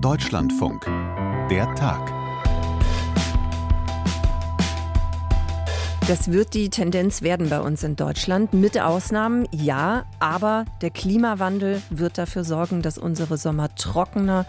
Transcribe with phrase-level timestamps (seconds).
[0.00, 0.86] Deutschlandfunk.
[1.50, 2.12] Der Tag.
[6.08, 8.52] Das wird die Tendenz werden bei uns in Deutschland.
[8.52, 14.46] Mit Ausnahmen, ja, aber der Klimawandel wird dafür sorgen, dass unsere Sommer trockener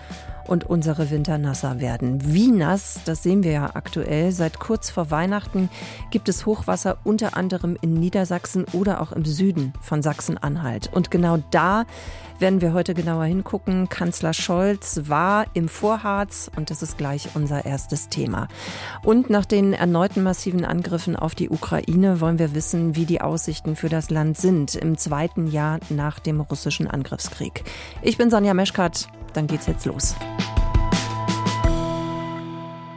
[0.49, 2.33] und unsere Winter nasser werden.
[2.33, 4.31] Wie nass, das sehen wir ja aktuell.
[4.31, 5.69] Seit kurz vor Weihnachten
[6.09, 10.89] gibt es Hochwasser unter anderem in Niedersachsen oder auch im Süden von Sachsen-Anhalt.
[10.91, 11.85] Und genau da
[12.39, 13.89] werden wir heute genauer hingucken.
[13.89, 18.47] Kanzler Scholz war im Vorharz und das ist gleich unser erstes Thema.
[19.03, 23.75] Und nach den erneuten massiven Angriffen auf die Ukraine wollen wir wissen, wie die Aussichten
[23.75, 27.63] für das Land sind im zweiten Jahr nach dem russischen Angriffskrieg.
[28.01, 30.15] Ich bin Sonja Meschkat dann geht's jetzt los.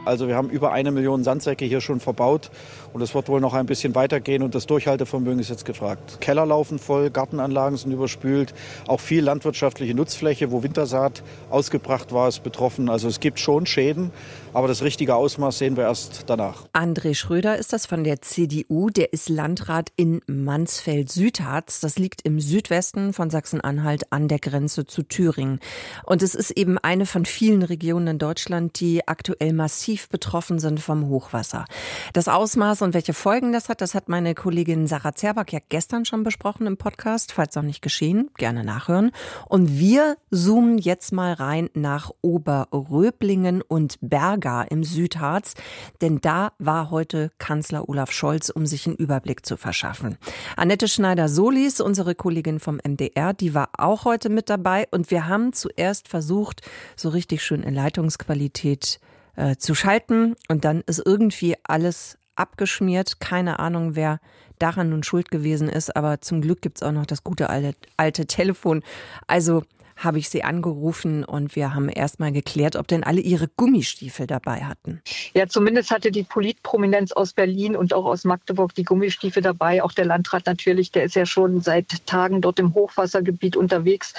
[0.05, 2.51] Also wir haben über eine Million Sandsäcke hier schon verbaut
[2.91, 6.19] und es wird wohl noch ein bisschen weitergehen und das Durchhaltevermögen ist jetzt gefragt.
[6.19, 8.53] Keller laufen voll, Gartenanlagen sind überspült,
[8.87, 12.89] auch viel landwirtschaftliche Nutzfläche, wo Wintersaat ausgebracht war, ist betroffen.
[12.89, 14.11] Also es gibt schon Schäden,
[14.53, 16.65] aber das richtige Ausmaß sehen wir erst danach.
[16.73, 21.79] André Schröder ist das von der CDU, der ist Landrat in Mansfeld-Südharz.
[21.79, 25.61] Das liegt im Südwesten von Sachsen-Anhalt an der Grenze zu Thüringen.
[26.05, 30.79] Und es ist eben eine von vielen Regionen in Deutschland, die aktuell massiv betroffen sind
[30.79, 31.65] vom Hochwasser.
[32.13, 36.05] Das Ausmaß und welche Folgen das hat, das hat meine Kollegin Sarah Zerback ja gestern
[36.05, 37.31] schon besprochen im Podcast.
[37.31, 39.11] Falls noch nicht geschehen, gerne nachhören.
[39.47, 45.53] Und wir zoomen jetzt mal rein nach Oberröblingen und Berga im Südharz,
[46.01, 50.17] denn da war heute Kanzler Olaf Scholz, um sich einen Überblick zu verschaffen.
[50.57, 55.53] Annette Schneider-Solis, unsere Kollegin vom MDR, die war auch heute mit dabei und wir haben
[55.53, 56.61] zuerst versucht,
[56.95, 58.99] so richtig schön in Leitungsqualität
[59.35, 63.19] äh, zu schalten und dann ist irgendwie alles abgeschmiert.
[63.19, 64.19] Keine Ahnung, wer
[64.59, 67.75] daran nun schuld gewesen ist, aber zum Glück gibt es auch noch das gute alte,
[67.97, 68.83] alte Telefon.
[69.27, 69.63] Also
[69.97, 74.61] habe ich sie angerufen und wir haben erstmal geklärt, ob denn alle ihre Gummistiefel dabei
[74.61, 75.01] hatten.
[75.33, 79.83] Ja, zumindest hatte die Politprominenz aus Berlin und auch aus Magdeburg die Gummistiefel dabei.
[79.83, 84.13] Auch der Landrat natürlich, der ist ja schon seit Tagen dort im Hochwassergebiet unterwegs.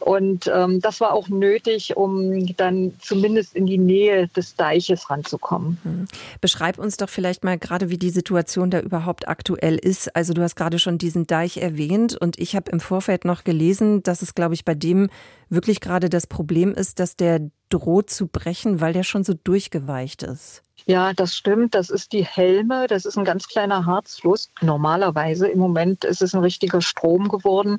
[0.00, 5.78] Und ähm, das war auch nötig, um dann zumindest in die Nähe des Deiches ranzukommen.
[5.82, 6.06] Hm.
[6.40, 10.14] Beschreib uns doch vielleicht mal gerade, wie die Situation da überhaupt aktuell ist.
[10.14, 14.02] Also du hast gerade schon diesen Deich erwähnt und ich habe im Vorfeld noch gelesen,
[14.02, 15.08] dass es, glaube ich, bei dem
[15.48, 20.22] wirklich gerade das Problem ist, dass der droht zu brechen, weil der schon so durchgeweicht
[20.22, 20.62] ist.
[20.86, 21.74] Ja, das stimmt.
[21.74, 22.86] Das ist die Helme.
[22.88, 24.50] Das ist ein ganz kleiner Harzfluss.
[24.60, 27.78] Normalerweise im Moment ist es ein richtiger Strom geworden.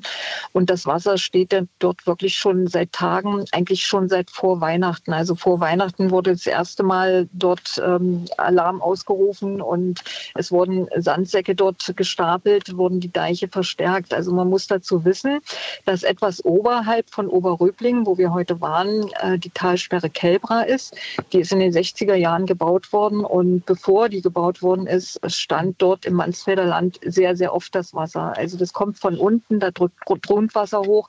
[0.52, 5.12] Und das Wasser steht ja dort wirklich schon seit Tagen, eigentlich schon seit vor Weihnachten.
[5.12, 10.02] Also vor Weihnachten wurde das erste Mal dort ähm, Alarm ausgerufen und
[10.34, 14.14] es wurden Sandsäcke dort gestapelt, wurden die Deiche verstärkt.
[14.14, 15.40] Also man muss dazu wissen,
[15.84, 20.96] dass etwas oberhalb von Oberröblingen, wo wir heute waren, äh, die Talsperre Kelbra ist.
[21.32, 25.82] Die ist in den 60er Jahren gebaut worden und bevor die gebaut worden ist, stand
[25.82, 28.36] dort im Mansfelder Land sehr, sehr oft das Wasser.
[28.36, 31.08] Also das kommt von unten, da drückt Grundwasser hoch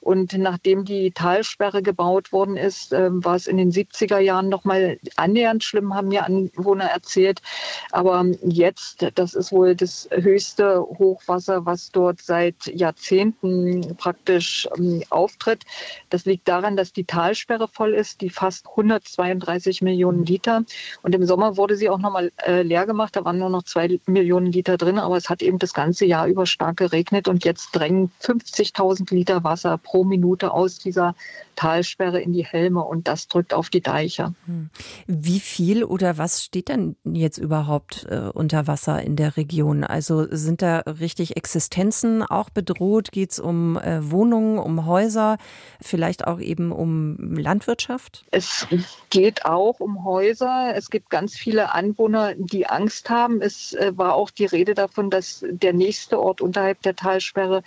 [0.00, 4.64] und nachdem die Talsperre gebaut worden ist, ähm, war es in den 70er Jahren noch
[4.64, 7.42] mal annähernd schlimm, haben mir Anwohner erzählt.
[7.90, 15.64] Aber jetzt, das ist wohl das höchste Hochwasser, was dort seit Jahrzehnten praktisch ähm, auftritt.
[16.08, 20.64] Das liegt daran, dass die Talsperre voll ist, die fast 132 Millionen Liter.
[21.02, 23.16] Und im Sommer wurde sie auch nochmal äh, leer gemacht.
[23.16, 26.26] Da waren nur noch zwei Millionen Liter drin, aber es hat eben das ganze Jahr
[26.26, 31.14] über stark geregnet und jetzt drängen 50.000 Liter Wasser pro Minute aus dieser
[31.56, 34.34] Talsperre in die Helme und das drückt auf die Deiche.
[34.44, 34.70] Hm.
[35.06, 39.82] Wie viel oder was steht denn jetzt überhaupt äh, unter Wasser in der Region?
[39.82, 43.10] Also sind da richtig Existenzen auch bedroht?
[43.10, 45.38] Geht es um äh, Wohnungen, um Häuser,
[45.80, 48.24] vielleicht auch eben um Landwirtschaft?
[48.30, 48.66] Es
[49.10, 50.74] geht auch um Häuser.
[50.74, 53.40] Es gibt ganz viele Anwohner, die Angst haben.
[53.40, 57.62] Es äh, war auch die Rede davon, dass der nächste Ort unterhalb der Talsperre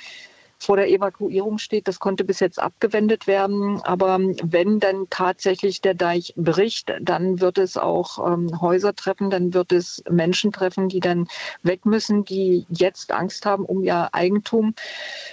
[0.59, 1.87] vor der Evakuierung steht.
[1.87, 3.81] Das konnte bis jetzt abgewendet werden.
[3.83, 9.53] Aber wenn dann tatsächlich der Deich bricht, dann wird es auch ähm, Häuser treffen, dann
[9.53, 11.27] wird es Menschen treffen, die dann
[11.63, 14.75] weg müssen, die jetzt Angst haben um ihr Eigentum.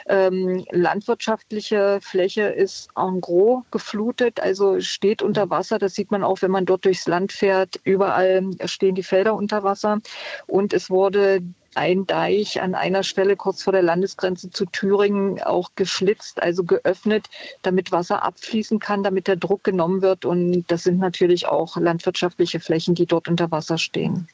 [0.07, 5.79] Ähm, landwirtschaftliche Fläche ist en gros geflutet, also steht unter Wasser.
[5.79, 7.81] Das sieht man auch, wenn man dort durchs Land fährt.
[7.83, 10.01] Überall stehen die Felder unter Wasser.
[10.47, 11.43] Und es wurde
[11.77, 17.29] ein Deich an einer Stelle kurz vor der Landesgrenze zu Thüringen auch geschlitzt, also geöffnet,
[17.63, 20.25] damit Wasser abfließen kann, damit der Druck genommen wird.
[20.25, 24.29] Und das sind natürlich auch landwirtschaftliche Flächen, die dort unter Wasser stehen.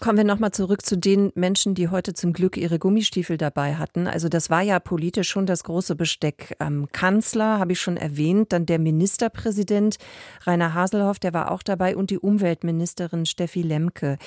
[0.00, 4.06] Kommen wir nochmal zurück zu den Menschen, die heute zum Glück ihre Gummistiefel dabei hatten.
[4.06, 6.56] Also das war ja politisch schon das große Besteck.
[6.60, 9.96] Ähm, Kanzler habe ich schon erwähnt, dann der Ministerpräsident
[10.44, 14.18] Rainer Haselhoff, der war auch dabei und die Umweltministerin Steffi Lemke.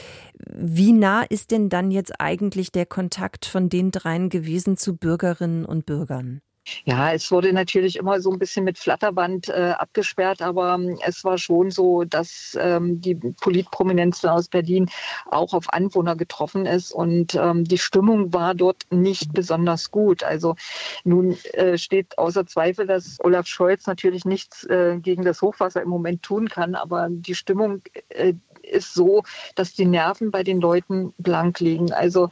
[0.54, 5.66] Wie nah ist denn dann jetzt eigentlich der Kontakt von den dreien gewesen zu Bürgerinnen
[5.66, 6.42] und Bürgern?
[6.86, 11.24] Ja, es wurde natürlich immer so ein bisschen mit Flatterband äh, abgesperrt, aber ähm, es
[11.24, 14.90] war schon so, dass ähm, die Politprominenz aus Berlin
[15.30, 20.24] auch auf Anwohner getroffen ist und ähm, die Stimmung war dort nicht besonders gut.
[20.24, 20.56] Also
[21.04, 25.90] nun äh, steht außer Zweifel, dass Olaf Scholz natürlich nichts äh, gegen das Hochwasser im
[25.90, 29.24] Moment tun kann, aber die Stimmung äh, ist so,
[29.56, 31.92] dass die Nerven bei den Leuten blank liegen.
[31.92, 32.30] Also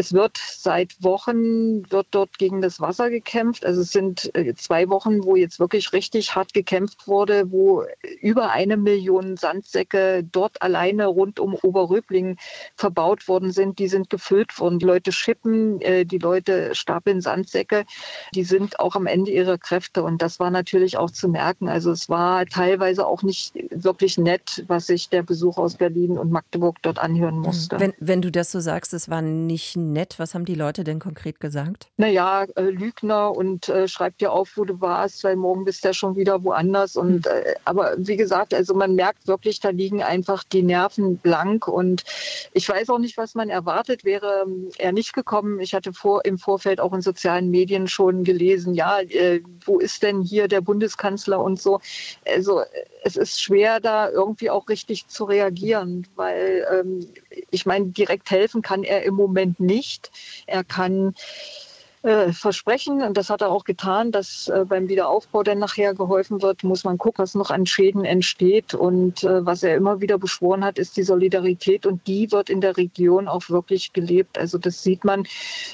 [0.00, 3.66] es wird seit Wochen wird dort gegen das Wasser gekämpft.
[3.66, 7.84] Also es sind äh, zwei Wochen, wo jetzt wirklich richtig hart gekämpft wurde, wo
[8.22, 12.38] über eine Million Sandsäcke dort alleine rund um Oberröbling
[12.76, 13.78] verbaut worden sind.
[13.78, 14.78] Die sind gefüllt worden.
[14.78, 17.84] Die Leute schippen, äh, die Leute stapeln Sandsäcke.
[18.34, 20.02] Die sind auch am Ende ihrer Kräfte.
[20.02, 21.68] Und das war natürlich auch zu merken.
[21.68, 26.32] Also es war teilweise auch nicht wirklich nett, was sich der Besuch aus Berlin und
[26.32, 27.78] Magdeburg dort anhören musste.
[27.78, 30.18] Wenn, wenn du das so sagst, es war nicht nett.
[30.18, 31.88] Was haben die Leute denn konkret gesagt?
[31.96, 35.88] Naja, äh, Lügner und äh, schreib dir auf, wo du warst, weil morgen bist du
[35.88, 36.96] ja schon wieder woanders.
[36.96, 37.32] Und hm.
[37.32, 41.68] äh, aber wie gesagt, also man merkt wirklich, da liegen einfach die Nerven blank.
[41.68, 42.04] Und
[42.52, 44.04] ich weiß auch nicht, was man erwartet.
[44.04, 45.60] Wäre ähm, er nicht gekommen.
[45.60, 50.02] Ich hatte vor im Vorfeld auch in sozialen Medien schon gelesen, ja, äh, wo ist
[50.02, 51.80] denn hier der Bundeskanzler und so.
[52.26, 52.62] Also
[53.02, 57.06] es ist schwer, da irgendwie auch richtig zu reagieren, weil ähm,
[57.50, 59.69] ich meine, direkt helfen kann er im Moment nicht.
[60.46, 61.14] Er kann
[62.02, 66.40] äh, versprechen, und das hat er auch getan, dass äh, beim Wiederaufbau dann nachher geholfen
[66.40, 68.72] wird, muss man gucken, was noch an Schäden entsteht.
[68.72, 72.62] Und äh, was er immer wieder beschworen hat, ist die Solidarität und die wird in
[72.62, 74.38] der Region auch wirklich gelebt.
[74.38, 75.24] Also das sieht man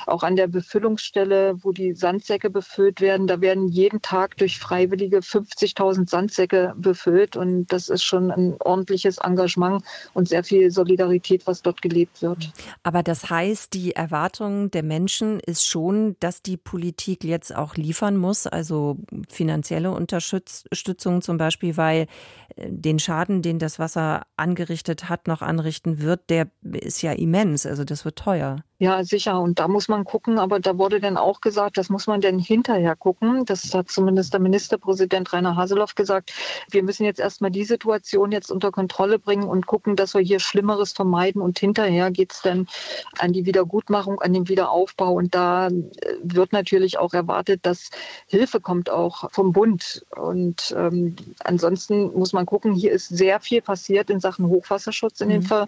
[0.07, 3.29] auch an der Befüllungsstelle, wo die Sandsäcke befüllt werden.
[3.29, 9.19] Da werden jeden Tag durch Freiwillige 50.000 Sandsäcke befüllt und das ist schon ein ordentliches
[9.19, 9.85] Engagement
[10.15, 12.51] und sehr viel Solidarität, was dort gelebt wird.
[12.83, 18.17] Aber das heißt, die Erwartung der Menschen ist schon, dass die Politik jetzt auch liefern
[18.17, 18.99] muss, also
[19.29, 22.07] finanzielle Unterstützung zum Beispiel, weil
[22.57, 27.67] äh, den Schaden, den das Wasser angerichtet hat, noch anrichten wird, der ist ja immens.
[27.67, 28.65] Also das wird teuer.
[28.79, 29.41] Ja, sicher.
[29.41, 30.39] Und da muss man gucken.
[30.39, 33.47] Aber da wurde dann auch gesagt, das muss man denn hinterher gucken.
[33.47, 36.35] Das hat zumindest der Ministerpräsident Rainer Haseloff gesagt.
[36.71, 40.41] Wir müssen jetzt erstmal die Situation jetzt unter Kontrolle bringen und gucken, dass wir hier
[40.41, 41.41] Schlimmeres vermeiden.
[41.41, 42.67] Und hinterher geht es dann
[43.19, 45.15] an die Wiedergutmachung, an den Wiederaufbau.
[45.15, 45.73] Und da äh,
[46.23, 47.89] wird natürlich auch erwartet, dass
[48.27, 50.05] Hilfe kommt auch vom Bund.
[50.15, 55.31] Und ähm, ansonsten muss man gucken, hier ist sehr viel passiert in Sachen Hochwasserschutz in
[55.31, 55.67] den mhm.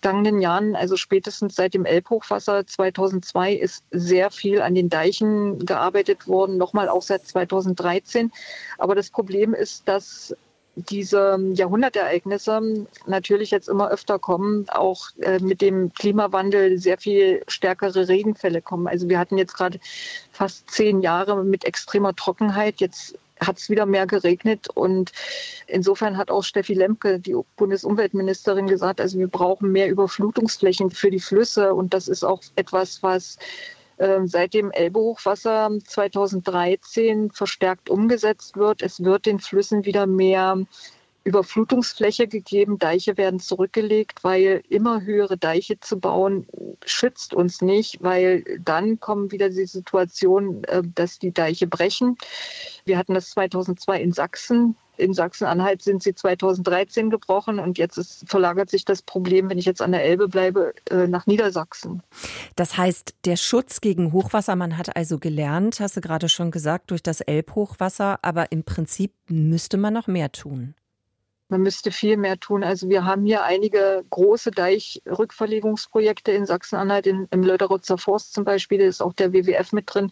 [0.00, 0.74] vergangenen Jahren.
[0.74, 6.56] Also spätestens seit dem Elbhochwasser Hochwasser 2002 ist sehr viel an den Deichen gearbeitet worden,
[6.56, 8.30] nochmal auch seit 2013.
[8.78, 10.36] Aber das Problem ist, dass
[10.76, 18.06] diese Jahrhundertereignisse natürlich jetzt immer öfter kommen, auch äh, mit dem Klimawandel sehr viel stärkere
[18.06, 18.86] Regenfälle kommen.
[18.86, 19.80] Also wir hatten jetzt gerade
[20.30, 22.80] fast zehn Jahre mit extremer Trockenheit.
[22.80, 24.68] Jetzt hat es wieder mehr geregnet.
[24.68, 25.12] Und
[25.66, 31.20] insofern hat auch Steffi Lemke, die Bundesumweltministerin, gesagt, also wir brauchen mehr Überflutungsflächen für die
[31.20, 31.74] Flüsse.
[31.74, 33.38] Und das ist auch etwas, was
[33.98, 38.82] ähm, seit dem Elbehochwasser 2013 verstärkt umgesetzt wird.
[38.82, 40.58] Es wird den Flüssen wieder mehr
[41.28, 46.46] Überflutungsfläche gegeben, Deiche werden zurückgelegt, weil immer höhere Deiche zu bauen
[46.86, 52.16] schützt uns nicht, weil dann kommen wieder die Situation, äh, dass die Deiche brechen.
[52.86, 54.74] Wir hatten das 2002 in Sachsen.
[54.96, 59.66] In Sachsen-Anhalt sind sie 2013 gebrochen und jetzt ist, verlagert sich das Problem, wenn ich
[59.66, 62.02] jetzt an der Elbe bleibe, äh, nach Niedersachsen.
[62.56, 66.90] Das heißt, der Schutz gegen Hochwasser, man hat also gelernt, hast du gerade schon gesagt,
[66.90, 70.74] durch das Elbhochwasser, aber im Prinzip müsste man noch mehr tun.
[71.48, 72.62] Man müsste viel mehr tun.
[72.62, 78.84] Also wir haben hier einige große Deichrückverlegungsprojekte in Sachsen-Anhalt, im Löderotzer Forst zum Beispiel, da
[78.84, 80.10] ist auch der WWF mit drin,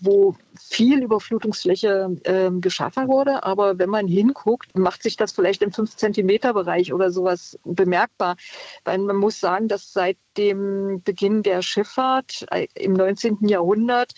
[0.00, 3.42] wo viel Überflutungsfläche äh, geschaffen wurde.
[3.44, 8.36] Aber wenn man hinguckt, macht sich das vielleicht im 5 Zentimeter Bereich oder sowas bemerkbar.
[8.84, 13.48] Weil man muss sagen, dass seit dem Beginn der Schifffahrt äh, im 19.
[13.48, 14.12] Jahrhundert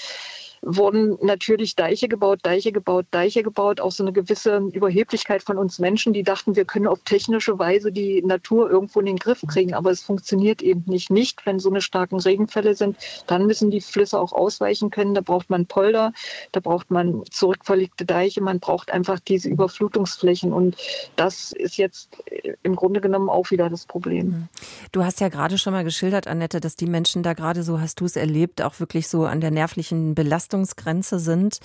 [0.63, 5.79] wurden natürlich Deiche gebaut, Deiche gebaut, Deiche gebaut, auch so eine gewisse Überheblichkeit von uns
[5.79, 9.75] Menschen, die dachten, wir können auf technische Weise die Natur irgendwo in den Griff kriegen,
[9.75, 11.11] aber es funktioniert eben nicht.
[11.11, 15.15] Nicht, wenn so eine starken Regenfälle sind, dann müssen die Flüsse auch ausweichen können.
[15.15, 16.13] Da braucht man Polder,
[16.53, 20.77] da braucht man zurückverlegte Deiche, man braucht einfach diese Überflutungsflächen und
[21.17, 22.17] das ist jetzt
[22.63, 24.49] im Grunde genommen auch wieder das Problem.
[24.93, 28.01] Du hast ja gerade schon mal geschildert, Annette, dass die Menschen da gerade so, hast
[28.01, 31.59] du es erlebt, auch wirklich so an der nervlichen Belastungsgrenze sind.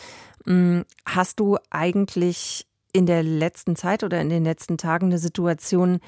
[0.46, 6.00] Hm, hast du eigentlich in der letzten Zeit oder in den letzten Tagen eine Situation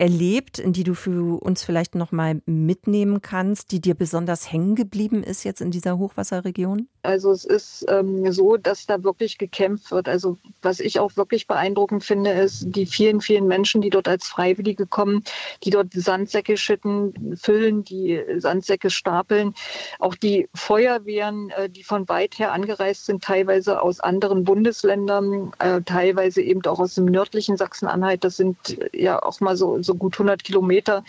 [0.00, 4.74] erlebt, in die du für uns vielleicht noch mal mitnehmen kannst, die dir besonders hängen
[4.74, 6.88] geblieben ist jetzt in dieser Hochwasserregion?
[7.02, 10.08] Also es ist ähm, so, dass da wirklich gekämpft wird.
[10.08, 14.26] Also was ich auch wirklich beeindruckend finde, ist die vielen, vielen Menschen, die dort als
[14.26, 15.22] Freiwillige kommen,
[15.64, 19.54] die dort Sandsäcke schütten, füllen, die Sandsäcke stapeln.
[19.98, 25.82] Auch die Feuerwehren, äh, die von weit her angereist sind, teilweise aus anderen Bundesländern, äh,
[25.82, 28.24] teilweise eben auch aus dem nördlichen Sachsen-Anhalt.
[28.24, 28.56] Das sind
[28.94, 31.04] ja auch mal so, so so gut 100 Kilometer,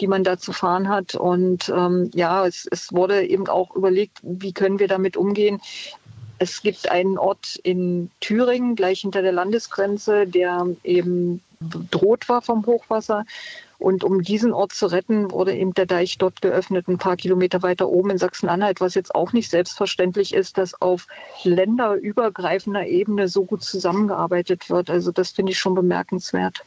[0.00, 1.14] die man da zu fahren hat.
[1.14, 5.60] Und ähm, ja, es, es wurde eben auch überlegt, wie können wir damit umgehen.
[6.38, 12.66] Es gibt einen Ort in Thüringen, gleich hinter der Landesgrenze, der eben bedroht war vom
[12.66, 13.24] Hochwasser.
[13.78, 17.62] Und um diesen Ort zu retten, wurde eben der Deich dort geöffnet, ein paar Kilometer
[17.62, 21.06] weiter oben in Sachsen-Anhalt, was jetzt auch nicht selbstverständlich ist, dass auf
[21.42, 24.90] länderübergreifender Ebene so gut zusammengearbeitet wird.
[24.90, 26.64] Also das finde ich schon bemerkenswert.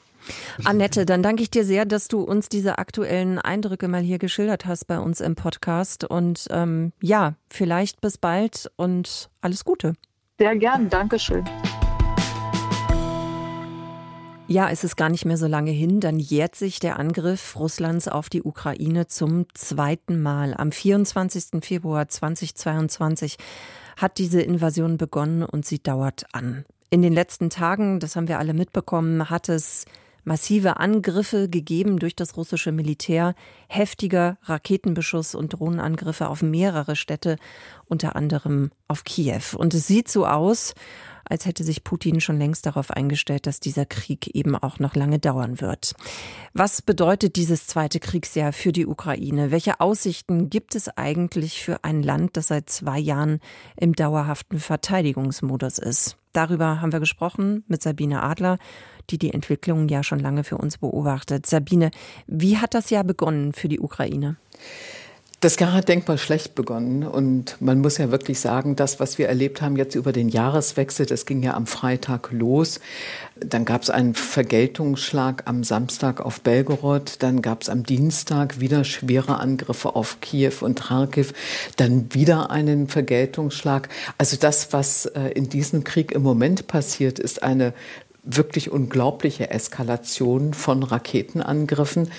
[0.64, 4.66] Annette, dann danke ich dir sehr, dass du uns diese aktuellen Eindrücke mal hier geschildert
[4.66, 6.04] hast bei uns im Podcast.
[6.04, 9.94] Und ähm, ja, vielleicht bis bald und alles Gute.
[10.38, 11.44] Sehr gern, Dankeschön.
[14.48, 18.08] Ja, es ist gar nicht mehr so lange hin, dann jährt sich der Angriff Russlands
[18.08, 20.56] auf die Ukraine zum zweiten Mal.
[20.56, 21.64] Am 24.
[21.64, 23.38] Februar 2022
[23.96, 26.66] hat diese Invasion begonnen und sie dauert an.
[26.90, 29.86] In den letzten Tagen, das haben wir alle mitbekommen, hat es
[30.30, 33.34] massive Angriffe gegeben durch das russische Militär,
[33.68, 37.38] heftiger Raketenbeschuss und Drohnenangriffe auf mehrere Städte,
[37.88, 39.58] unter anderem auf Kiew.
[39.58, 40.76] Und es sieht so aus,
[41.26, 45.18] als hätte sich Putin schon längst darauf eingestellt, dass dieser Krieg eben auch noch lange
[45.18, 45.96] dauern wird.
[46.54, 49.50] Was bedeutet dieses zweite Kriegsjahr für die Ukraine?
[49.50, 53.40] Welche Aussichten gibt es eigentlich für ein Land, das seit zwei Jahren
[53.78, 56.19] im dauerhaften Verteidigungsmodus ist?
[56.34, 58.58] Darüber haben wir gesprochen mit Sabine Adler
[59.10, 61.46] die die Entwicklung ja schon lange für uns beobachtet.
[61.46, 61.92] Sabine,
[62.28, 64.38] wie hat das Jahr begonnen für die Ukraine?
[65.42, 69.30] Das Jahr hat denkbar schlecht begonnen und man muss ja wirklich sagen, das, was wir
[69.30, 72.82] erlebt haben jetzt über den Jahreswechsel, das ging ja am Freitag los.
[73.38, 78.84] Dann gab es einen Vergeltungsschlag am Samstag auf Belgorod, dann gab es am Dienstag wieder
[78.84, 81.34] schwere Angriffe auf Kiew und Kharkiv,
[81.78, 83.88] dann wieder einen Vergeltungsschlag.
[84.18, 87.74] Also das, was äh, in diesem Krieg im Moment passiert, ist eine
[88.24, 92.12] wirklich unglaubliche Eskalation von Raketenangriffen.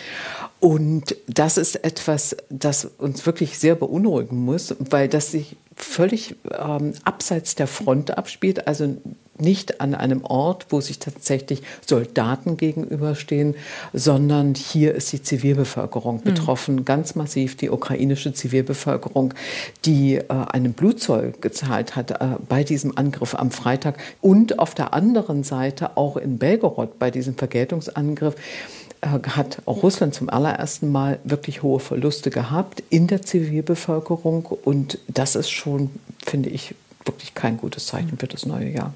[0.60, 6.92] Und das ist etwas, das uns wirklich sehr beunruhigen muss, weil das sich völlig ähm,
[7.04, 8.96] abseits der Front abspielt, also
[9.40, 13.54] nicht an einem Ort, wo sich tatsächlich Soldaten gegenüberstehen,
[13.94, 16.24] sondern hier ist die Zivilbevölkerung hm.
[16.24, 16.84] betroffen, mhm.
[16.84, 19.32] ganz massiv die ukrainische Zivilbevölkerung,
[19.86, 24.92] die äh, einen Blutzoll gezahlt hat äh, bei diesem Angriff am Freitag und auf der
[24.92, 28.36] anderen Seite auch in Belgorod bei diesem Vergeltungsangriff
[29.02, 34.44] hat auch Russland zum allerersten Mal wirklich hohe Verluste gehabt in der Zivilbevölkerung.
[34.44, 35.90] Und das ist schon,
[36.24, 38.92] finde ich, wirklich kein gutes Zeichen für das neue Jahr.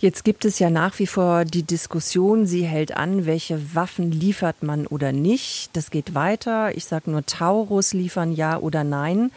[0.00, 4.62] Jetzt gibt es ja nach wie vor die Diskussion, sie hält an, welche Waffen liefert
[4.62, 5.70] man oder nicht.
[5.72, 6.76] Das geht weiter.
[6.76, 9.32] Ich sage nur Taurus liefern ja oder nein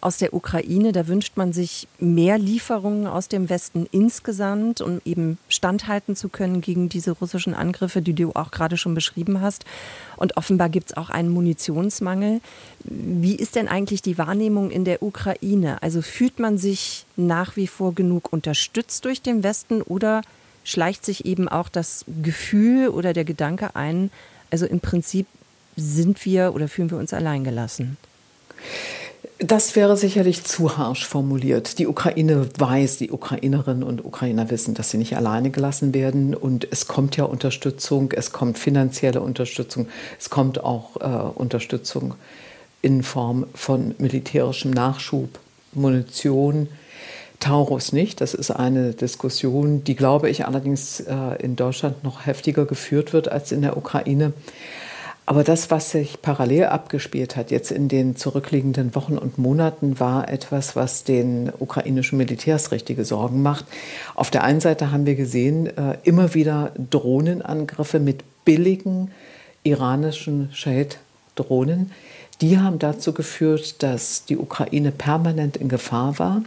[0.00, 0.92] aus der Ukraine.
[0.92, 6.60] Da wünscht man sich mehr Lieferungen aus dem Westen insgesamt, um eben standhalten zu können
[6.60, 9.64] gegen diese russischen Angriffe, die du auch gerade schon beschrieben hast.
[10.16, 12.40] Und offenbar gibt es auch einen Munitionsmangel.
[12.84, 15.82] Wie ist denn eigentlich die Wahrnehmung in der Ukraine?
[15.82, 20.22] Also fühlt man sich nach wie vor genug unterstützt durch den Westen oder
[20.64, 24.10] schleicht sich eben auch das Gefühl oder der Gedanke ein,
[24.50, 25.26] also im Prinzip
[25.76, 27.96] sind wir oder fühlen wir uns alleingelassen?
[29.38, 31.78] Das wäre sicherlich zu harsch formuliert.
[31.78, 36.34] Die Ukraine weiß, die Ukrainerinnen und Ukrainer wissen, dass sie nicht alleine gelassen werden.
[36.34, 42.14] Und es kommt ja Unterstützung, es kommt finanzielle Unterstützung, es kommt auch äh, Unterstützung
[42.82, 45.38] in Form von militärischem Nachschub,
[45.72, 46.68] Munition.
[47.40, 48.20] Taurus nicht.
[48.20, 53.30] Das ist eine Diskussion, die, glaube ich, allerdings äh, in Deutschland noch heftiger geführt wird
[53.30, 54.32] als in der Ukraine.
[55.28, 60.28] Aber das, was sich parallel abgespielt hat, jetzt in den zurückliegenden Wochen und Monaten, war
[60.28, 63.64] etwas, was den ukrainischen Militärs richtige Sorgen macht.
[64.14, 69.10] Auf der einen Seite haben wir gesehen, äh, immer wieder Drohnenangriffe mit billigen
[69.64, 71.90] iranischen Shahid-Drohnen.
[72.40, 76.42] Die haben dazu geführt, dass die Ukraine permanent in Gefahr war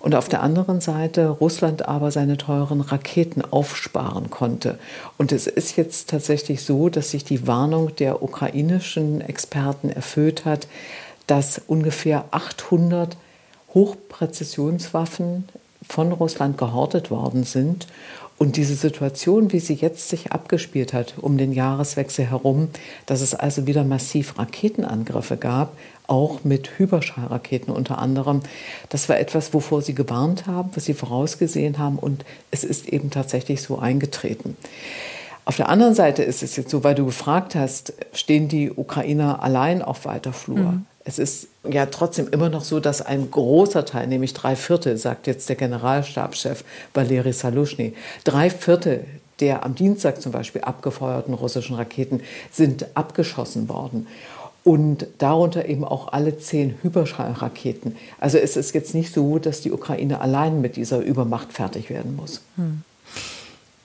[0.00, 4.78] und auf der anderen Seite Russland aber seine teuren Raketen aufsparen konnte.
[5.18, 10.66] Und es ist jetzt tatsächlich so, dass sich die Warnung der ukrainischen Experten erfüllt hat,
[11.26, 13.16] dass ungefähr 800
[13.74, 15.44] Hochpräzisionswaffen
[15.86, 17.86] von Russland gehortet worden sind
[18.40, 22.68] und diese Situation, wie sie jetzt sich abgespielt hat um den Jahreswechsel herum,
[23.04, 28.40] dass es also wieder massiv Raketenangriffe gab, auch mit Hyperschallraketen unter anderem,
[28.88, 33.10] das war etwas, wovor sie gewarnt haben, was sie vorausgesehen haben und es ist eben
[33.10, 34.56] tatsächlich so eingetreten.
[35.44, 39.42] Auf der anderen Seite ist es jetzt so, weil du gefragt hast, stehen die Ukrainer
[39.42, 40.72] allein auf weiter Flur?
[40.72, 40.86] Mhm.
[41.10, 45.26] Es ist ja trotzdem immer noch so, dass ein großer Teil, nämlich drei Viertel, sagt
[45.26, 46.62] jetzt der Generalstabschef
[46.94, 49.04] Valeri Salushny, drei Viertel
[49.40, 52.20] der am Dienstag zum Beispiel abgefeuerten russischen Raketen
[52.52, 54.06] sind abgeschossen worden.
[54.62, 57.96] Und darunter eben auch alle zehn Hyperschallraketen.
[58.18, 62.14] Also es ist jetzt nicht so, dass die Ukraine allein mit dieser Übermacht fertig werden
[62.14, 62.42] muss.
[62.56, 62.82] Hm.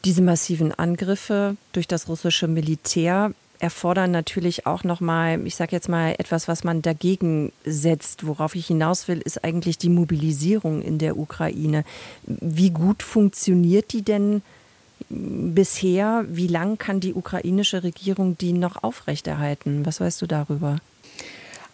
[0.03, 3.31] Diese massiven Angriffe durch das russische Militär
[3.65, 8.25] erfordern natürlich auch nochmal, ich sage jetzt mal, etwas, was man dagegen setzt.
[8.27, 11.83] Worauf ich hinaus will, ist eigentlich die Mobilisierung in der Ukraine.
[12.25, 14.43] Wie gut funktioniert die denn
[15.09, 16.25] bisher?
[16.29, 19.83] Wie lang kann die ukrainische Regierung die noch aufrechterhalten?
[19.85, 20.77] Was weißt du darüber?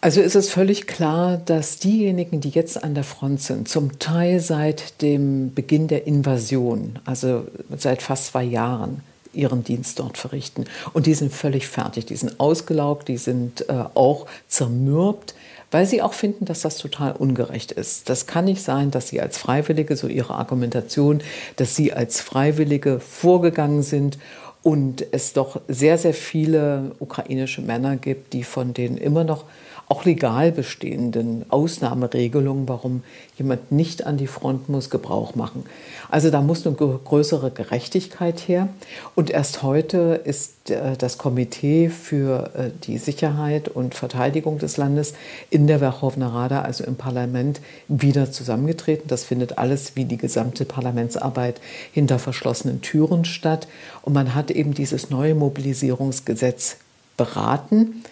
[0.00, 4.40] Also ist es völlig klar, dass diejenigen, die jetzt an der Front sind, zum Teil
[4.40, 7.46] seit dem Beginn der Invasion, also
[7.76, 10.64] seit fast zwei Jahren, ihren Dienst dort verrichten.
[10.92, 15.34] Und die sind völlig fertig, die sind ausgelaugt, die sind äh, auch zermürbt,
[15.70, 18.08] weil sie auch finden, dass das total ungerecht ist.
[18.08, 21.22] Das kann nicht sein, dass sie als Freiwillige, so ihre Argumentation,
[21.56, 24.18] dass sie als Freiwillige vorgegangen sind
[24.62, 29.44] und es doch sehr, sehr viele ukrainische Männer gibt, die von denen immer noch
[29.92, 33.02] auch legal bestehenden Ausnahmeregelungen, warum
[33.36, 35.66] jemand nicht an die Front muss, Gebrauch machen.
[36.08, 38.70] Also da muss eine größere Gerechtigkeit her.
[39.14, 45.12] Und erst heute ist äh, das Komitee für äh, die Sicherheit und Verteidigung des Landes
[45.50, 49.08] in der Verkhovna Rada, also im Parlament, wieder zusammengetreten.
[49.08, 51.60] Das findet alles wie die gesamte Parlamentsarbeit
[51.92, 53.68] hinter verschlossenen Türen statt.
[54.00, 56.78] Und man hat eben dieses neue Mobilisierungsgesetz
[57.18, 58.02] beraten.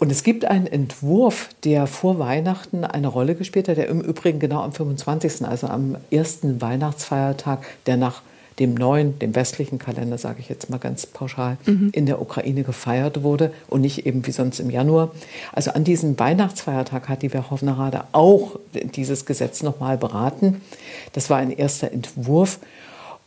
[0.00, 4.38] Und es gibt einen Entwurf, der vor Weihnachten eine Rolle gespielt hat, der im Übrigen
[4.38, 8.22] genau am 25., also am ersten Weihnachtsfeiertag, der nach
[8.58, 11.90] dem neuen, dem westlichen Kalender, sage ich jetzt mal ganz pauschal, mhm.
[11.92, 15.12] in der Ukraine gefeiert wurde und nicht eben wie sonst im Januar.
[15.52, 20.62] Also an diesem Weihnachtsfeiertag hat die Verhofener Rade auch dieses Gesetz nochmal beraten.
[21.12, 22.58] Das war ein erster Entwurf.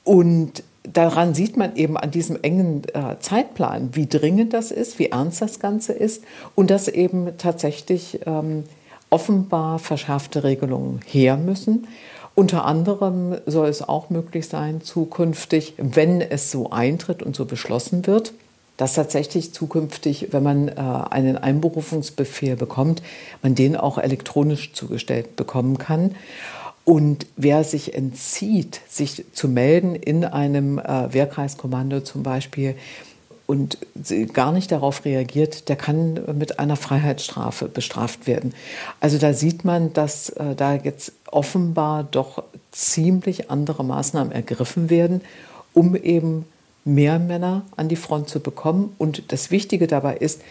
[0.03, 5.07] Und daran sieht man eben an diesem engen äh, Zeitplan, wie dringend das ist, wie
[5.07, 6.23] ernst das Ganze ist
[6.55, 8.65] und dass eben tatsächlich ähm,
[9.09, 11.87] offenbar verschärfte Regelungen her müssen.
[12.35, 18.07] Unter anderem soll es auch möglich sein, zukünftig, wenn es so eintritt und so beschlossen
[18.07, 18.33] wird,
[18.75, 23.03] dass tatsächlich zukünftig, wenn man äh, einen Einberufungsbefehl bekommt,
[23.43, 26.15] man den auch elektronisch zugestellt bekommen kann.
[26.85, 32.75] Und wer sich entzieht, sich zu melden in einem äh, Wehrkreiskommando zum Beispiel
[33.45, 33.77] und
[34.33, 38.53] gar nicht darauf reagiert, der kann mit einer Freiheitsstrafe bestraft werden.
[38.99, 45.21] Also da sieht man, dass äh, da jetzt offenbar doch ziemlich andere Maßnahmen ergriffen werden,
[45.73, 46.45] um eben
[46.85, 48.95] mehr Männer an die Front zu bekommen.
[48.97, 50.41] Und das Wichtige dabei ist,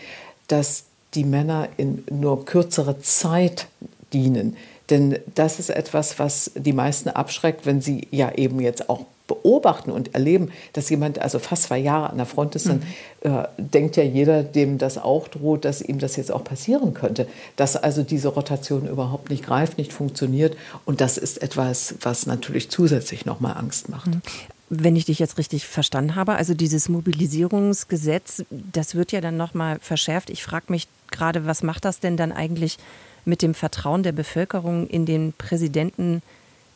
[0.48, 3.66] dass die Männer in nur kürzere Zeit
[4.12, 4.56] dienen.
[4.90, 9.90] Denn das ist etwas, was die meisten abschreckt, wenn sie ja eben jetzt auch beobachten
[9.90, 12.82] und erleben, dass jemand also fast zwei Jahre an der Front ist, dann
[13.22, 13.30] mhm.
[13.30, 17.26] äh, denkt ja jeder, dem das auch droht, dass ihm das jetzt auch passieren könnte.
[17.56, 20.56] Dass also diese Rotation überhaupt nicht greift, nicht funktioniert.
[20.84, 24.08] Und das ist etwas, was natürlich zusätzlich nochmal Angst macht.
[24.08, 24.22] Mhm.
[24.68, 29.78] Wenn ich dich jetzt richtig verstanden habe, also dieses Mobilisierungsgesetz, das wird ja dann nochmal
[29.80, 30.30] verschärft.
[30.30, 32.78] Ich frage mich gerade, was macht das denn dann eigentlich
[33.24, 36.22] mit dem Vertrauen der Bevölkerung in den Präsidenten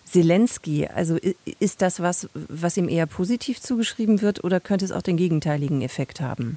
[0.04, 0.86] Zelensky?
[0.86, 1.18] Also
[1.58, 5.82] ist das was, was ihm eher positiv zugeschrieben wird oder könnte es auch den gegenteiligen
[5.82, 6.56] Effekt haben?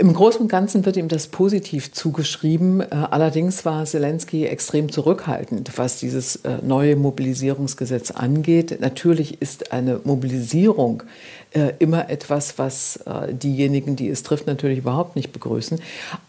[0.00, 2.82] Im Großen und Ganzen wird ihm das positiv zugeschrieben.
[2.82, 8.80] Äh, allerdings war Zelensky extrem zurückhaltend, was dieses äh, neue Mobilisierungsgesetz angeht.
[8.80, 11.02] Natürlich ist eine Mobilisierung
[11.50, 15.80] äh, immer etwas, was diejenigen, die es trifft, natürlich überhaupt nicht begrüßen.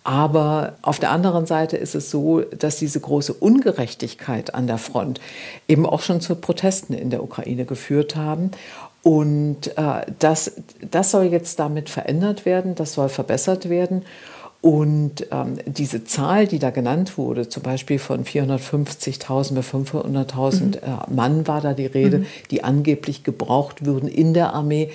[0.04, 5.20] Aber auf der anderen Seite ist es so, dass diese große Ungerechtigkeit an der Front
[5.68, 8.52] eben auch schon zu Protesten in der Ukraine geführt haben.
[9.02, 10.52] Und äh, das,
[10.90, 14.04] das soll jetzt damit verändert werden, das soll verbessert werden.
[14.62, 20.74] Und ähm, diese Zahl, die da genannt wurde, zum Beispiel von 450.000 bis 500.000 mhm.
[20.74, 22.26] äh, Mann war da die Rede, mhm.
[22.52, 24.92] die angeblich gebraucht würden in der Armee,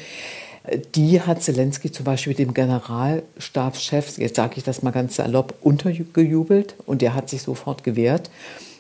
[0.95, 6.75] die hat Zelensky zum Beispiel dem Generalstabschef, jetzt sage ich das mal ganz salopp, untergejubelt
[6.87, 8.31] und der hat sich sofort gewehrt.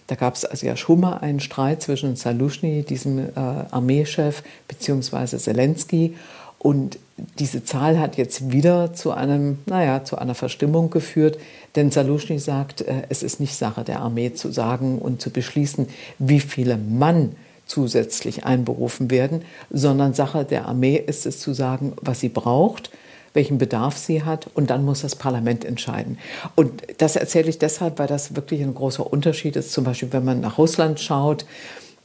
[0.06, 5.38] Da gab es also ja schon mal einen Streit zwischen Salushny, diesem äh, Armeechef, beziehungsweise
[5.38, 6.14] Zelensky.
[6.58, 6.98] Und
[7.38, 11.38] diese Zahl hat jetzt wieder zu einem, naja, zu einer Verstimmung geführt,
[11.76, 15.88] denn Salushny sagt, äh, es ist nicht Sache der Armee zu sagen und zu beschließen,
[16.18, 17.36] wie viele Mann
[17.66, 22.90] zusätzlich einberufen werden, sondern Sache der Armee ist es zu sagen, was sie braucht
[23.34, 26.18] welchen Bedarf sie hat und dann muss das Parlament entscheiden.
[26.54, 29.72] Und das erzähle ich deshalb, weil das wirklich ein großer Unterschied ist.
[29.72, 31.44] Zum Beispiel, wenn man nach Russland schaut,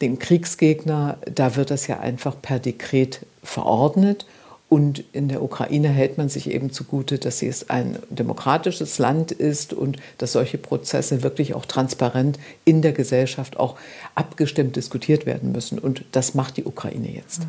[0.02, 4.26] dem Kriegsgegner, da wird das ja einfach per Dekret verordnet.
[4.70, 9.74] Und in der Ukraine hält man sich eben zugute, dass es ein demokratisches Land ist
[9.74, 13.78] und dass solche Prozesse wirklich auch transparent in der Gesellschaft auch
[14.13, 15.80] abgestimmt diskutiert werden müssen.
[15.80, 17.42] Und das macht die Ukraine jetzt.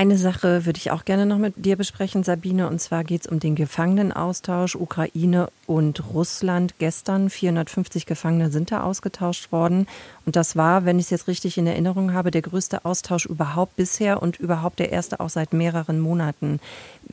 [0.00, 3.26] Eine Sache würde ich auch gerne noch mit dir besprechen, Sabine, und zwar geht es
[3.26, 6.76] um den Gefangenenaustausch Ukraine und Russland.
[6.78, 9.86] Gestern 450 Gefangene sind da ausgetauscht worden.
[10.24, 13.76] Und das war, wenn ich es jetzt richtig in Erinnerung habe, der größte Austausch überhaupt
[13.76, 16.60] bisher und überhaupt der erste auch seit mehreren Monaten.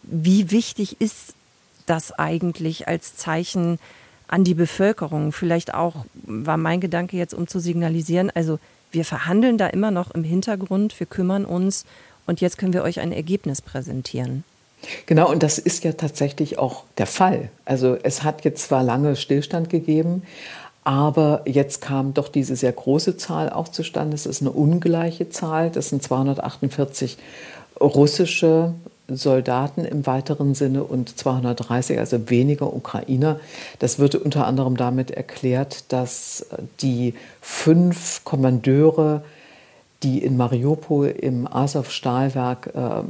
[0.03, 1.33] Wie wichtig ist
[1.87, 3.79] das eigentlich als Zeichen
[4.29, 5.33] an die Bevölkerung?
[5.33, 8.59] Vielleicht auch war mein Gedanke jetzt, um zu signalisieren, also
[8.93, 11.83] wir verhandeln da immer noch im Hintergrund, wir kümmern uns
[12.27, 14.43] und jetzt können wir euch ein Ergebnis präsentieren.
[15.07, 17.49] Genau, und das ist ja tatsächlich auch der Fall.
[17.65, 20.21] Also es hat jetzt zwar lange Stillstand gegeben,
[20.83, 24.15] aber jetzt kam doch diese sehr große Zahl auch zustande.
[24.15, 25.71] Es ist eine ungleiche Zahl.
[25.71, 27.17] Das sind 248
[27.81, 28.73] russische
[29.09, 33.39] Soldaten im weiteren Sinne und 230, also weniger Ukrainer.
[33.79, 36.45] Das wird unter anderem damit erklärt, dass
[36.81, 39.23] die fünf Kommandeure
[40.03, 43.03] die in Mariupol im Azov-Stahlwerk äh,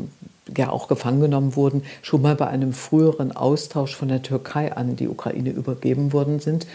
[0.56, 4.96] ja auch gefangen genommen wurden, schon mal bei einem früheren Austausch von der Türkei an
[4.96, 6.68] die Ukraine übergeben worden sind.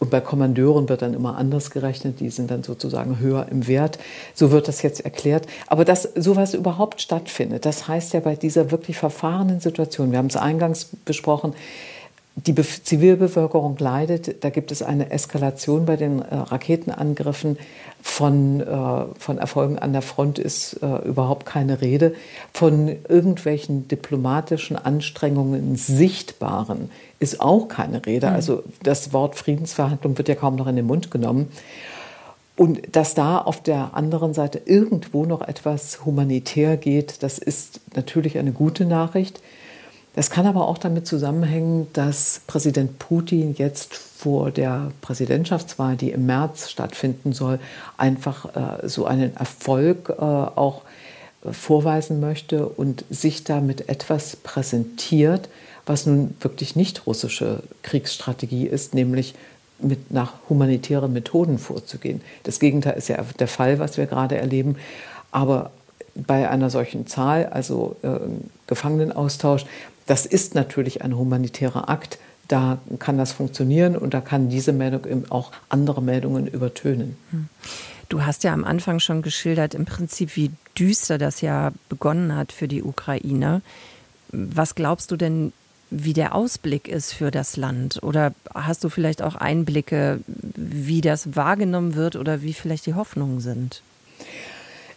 [0.00, 3.98] Und bei Kommandeuren wird dann immer anders gerechnet, die sind dann sozusagen höher im Wert.
[4.34, 5.46] So wird das jetzt erklärt.
[5.66, 10.26] Aber dass sowas überhaupt stattfindet, das heißt ja bei dieser wirklich verfahrenen Situation, wir haben
[10.26, 11.54] es eingangs besprochen,
[12.36, 14.42] die Be Zivilbevölkerung leidet.
[14.42, 17.58] Da gibt es eine Eskalation bei den äh, Raketenangriffen.
[18.02, 22.14] Von, äh, von Erfolgen an der Front ist äh, überhaupt keine Rede.
[22.52, 28.28] Von irgendwelchen diplomatischen Anstrengungen sichtbaren ist auch keine Rede.
[28.28, 28.34] Mhm.
[28.34, 31.50] Also das Wort Friedensverhandlung wird ja kaum noch in den Mund genommen.
[32.56, 38.38] Und dass da auf der anderen Seite irgendwo noch etwas humanitär geht, das ist natürlich
[38.38, 39.40] eine gute Nachricht.
[40.14, 46.26] Das kann aber auch damit zusammenhängen, dass Präsident Putin jetzt vor der Präsidentschaftswahl, die im
[46.26, 47.58] März stattfinden soll,
[47.96, 50.82] einfach äh, so einen Erfolg äh, auch
[51.50, 55.48] vorweisen möchte und sich damit etwas präsentiert,
[55.84, 59.34] was nun wirklich nicht russische Kriegsstrategie ist, nämlich
[59.78, 62.22] mit nach humanitären Methoden vorzugehen.
[62.44, 64.76] Das Gegenteil ist ja der Fall, was wir gerade erleben.
[65.30, 65.72] Aber
[66.14, 68.20] bei einer solchen Zahl, also äh,
[68.66, 69.66] Gefangenenaustausch,
[70.06, 72.18] das ist natürlich ein humanitärer Akt.
[72.48, 77.16] Da kann das funktionieren und da kann diese Meldung eben auch andere Meldungen übertönen.
[77.30, 77.48] Hm.
[78.10, 82.52] Du hast ja am Anfang schon geschildert, im Prinzip, wie düster das ja begonnen hat
[82.52, 83.62] für die Ukraine.
[84.30, 85.52] Was glaubst du denn,
[85.90, 88.02] wie der Ausblick ist für das Land?
[88.02, 93.40] Oder hast du vielleicht auch Einblicke, wie das wahrgenommen wird oder wie vielleicht die Hoffnungen
[93.40, 93.82] sind?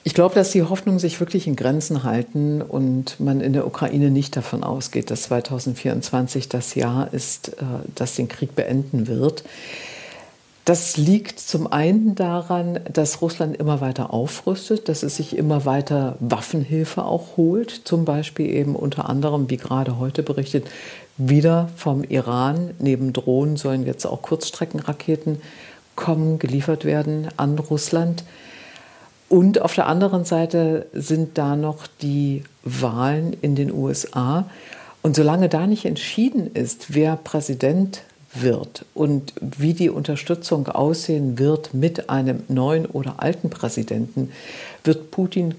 [0.03, 4.09] Ich glaube, dass die Hoffnungen sich wirklich in Grenzen halten und man in der Ukraine
[4.09, 9.43] nicht davon ausgeht, dass 2024 das Jahr ist, äh, das den Krieg beenden wird.
[10.67, 16.17] Das liegt zum einen daran, dass Russland immer weiter aufrüstet, dass es sich immer weiter
[16.19, 20.67] Waffenhilfe auch holt, zum Beispiel eben unter anderem, wie gerade heute berichtet,
[21.15, 22.71] wieder vom Iran.
[22.79, 25.41] Neben Drohnen sollen jetzt auch Kurzstreckenraketen
[25.95, 28.25] kommen, geliefert werden an Russland.
[29.29, 34.49] Und auf der anderen Seite sind da noch die Wahlen in den USA.
[35.01, 41.73] Und solange da nicht entschieden ist, wer Präsident wird und wie die Unterstützung aussehen wird
[41.73, 44.31] mit einem neuen oder alten Präsidenten,
[44.83, 45.55] wird Putin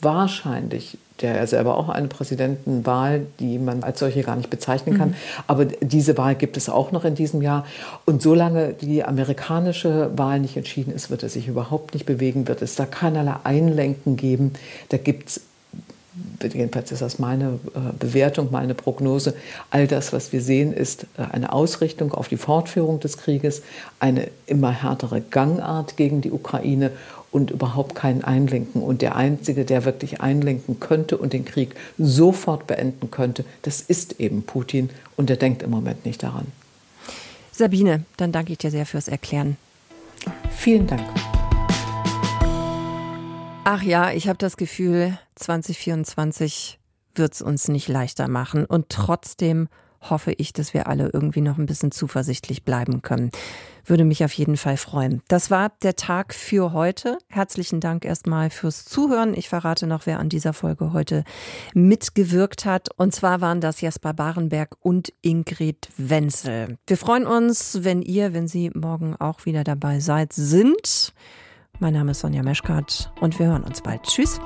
[0.00, 5.10] wahrscheinlich der ja selber auch eine Präsidentenwahl, die man als solche gar nicht bezeichnen kann.
[5.10, 5.14] Mhm.
[5.46, 7.66] Aber diese Wahl gibt es auch noch in diesem Jahr.
[8.04, 12.62] Und solange die amerikanische Wahl nicht entschieden ist, wird er sich überhaupt nicht bewegen, wird
[12.62, 14.54] es da keinerlei Einlenken geben.
[14.88, 15.40] Da gibt es
[16.42, 19.34] jedenfalls ist das meine äh, Bewertung, meine Prognose,
[19.70, 23.62] all das, was wir sehen, ist äh, eine Ausrichtung auf die Fortführung des Krieges,
[23.98, 26.92] eine immer härtere Gangart gegen die Ukraine
[27.34, 28.80] und überhaupt kein Einlenken.
[28.80, 34.20] Und der Einzige, der wirklich einlenken könnte und den Krieg sofort beenden könnte, das ist
[34.20, 36.46] eben Putin und er denkt im Moment nicht daran.
[37.50, 39.56] Sabine, dann danke ich dir sehr fürs Erklären.
[40.50, 41.02] Vielen Dank.
[43.64, 46.78] Ach ja, ich habe das Gefühl, 2024
[47.16, 48.64] wird es uns nicht leichter machen.
[48.64, 49.68] Und trotzdem
[50.10, 53.30] hoffe ich, dass wir alle irgendwie noch ein bisschen zuversichtlich bleiben können.
[53.86, 55.22] Würde mich auf jeden Fall freuen.
[55.28, 57.18] Das war der Tag für heute.
[57.28, 59.34] Herzlichen Dank erstmal fürs Zuhören.
[59.34, 61.24] Ich verrate noch, wer an dieser Folge heute
[61.74, 62.88] mitgewirkt hat.
[62.96, 66.78] Und zwar waren das Jasper Barenberg und Ingrid Wenzel.
[66.86, 71.12] Wir freuen uns, wenn ihr, wenn Sie morgen auch wieder dabei seid, sind.
[71.78, 74.02] Mein Name ist Sonja Meschkat und wir hören uns bald.
[74.04, 74.40] Tschüss.